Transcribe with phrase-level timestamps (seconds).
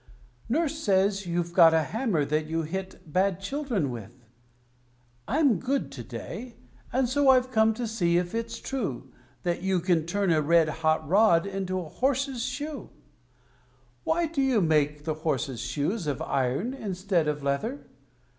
[0.49, 4.25] Nurse says you've got a hammer that you hit bad children with.
[5.27, 6.55] I'm good to day,
[6.91, 9.11] and so I've come to see if it is true
[9.43, 12.89] That you can turn a red hot rod into a horse's shoe.
[14.03, 17.85] Why do you make the horses' shoes of iron instead of leather?